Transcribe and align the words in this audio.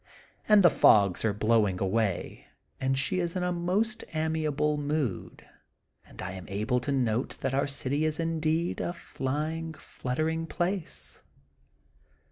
And 0.49 0.63
the 0.63 0.71
fogs 0.71 1.23
are 1.23 1.31
blowing 1.31 1.79
away 1.79 2.47
and 2.79 2.97
she 2.97 3.19
is 3.19 3.35
in 3.35 3.43
a 3.43 3.51
most 3.51 4.03
amiable 4.15 4.79
mood^ 4.79 5.41
and 6.03 6.23
I 6.23 6.31
am 6.31 6.47
able 6.49 6.79
to 6.79 6.91
note 6.91 7.37
that 7.41 7.53
our 7.53 7.67
city 7.67 8.03
is 8.03 8.19
indeed 8.19 8.81
a 8.81 8.93
flying, 8.93 9.75
flutter 9.75 10.27
ing 10.27 10.47
place. 10.47 11.21